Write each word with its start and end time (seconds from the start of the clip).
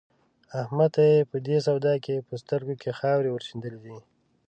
احمد 0.61 0.89
ته 0.95 1.01
يې 1.11 1.27
په 1.31 1.37
دې 1.45 1.57
سودا 1.67 1.93
کې 2.05 2.25
په 2.27 2.33
سترګو 2.41 2.73
کې 2.81 2.97
خاورې 2.99 3.29
ور 3.31 3.43
شيندلې 3.47 3.79
دي. 3.85 3.97